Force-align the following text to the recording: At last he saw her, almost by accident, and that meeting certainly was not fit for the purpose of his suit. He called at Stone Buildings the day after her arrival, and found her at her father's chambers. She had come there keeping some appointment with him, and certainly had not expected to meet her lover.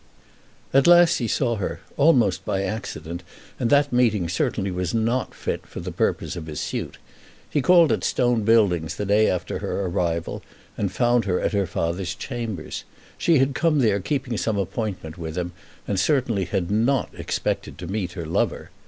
At 0.73 0.87
last 0.87 1.19
he 1.19 1.27
saw 1.27 1.57
her, 1.57 1.79
almost 1.95 2.43
by 2.43 2.63
accident, 2.63 3.21
and 3.59 3.69
that 3.69 3.93
meeting 3.93 4.27
certainly 4.29 4.71
was 4.71 4.95
not 4.95 5.35
fit 5.35 5.67
for 5.67 5.79
the 5.79 5.91
purpose 5.91 6.35
of 6.35 6.47
his 6.47 6.59
suit. 6.59 6.97
He 7.47 7.61
called 7.61 7.91
at 7.91 8.03
Stone 8.03 8.41
Buildings 8.41 8.95
the 8.95 9.05
day 9.05 9.29
after 9.29 9.59
her 9.59 9.85
arrival, 9.85 10.41
and 10.75 10.91
found 10.91 11.25
her 11.25 11.39
at 11.39 11.53
her 11.53 11.67
father's 11.67 12.15
chambers. 12.15 12.83
She 13.19 13.37
had 13.37 13.53
come 13.53 13.77
there 13.77 13.99
keeping 13.99 14.37
some 14.37 14.57
appointment 14.57 15.19
with 15.19 15.37
him, 15.37 15.51
and 15.87 15.99
certainly 15.99 16.45
had 16.45 16.71
not 16.71 17.11
expected 17.13 17.77
to 17.77 17.85
meet 17.85 18.13
her 18.13 18.25
lover. 18.25 18.71